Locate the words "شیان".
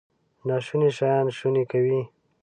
0.97-1.25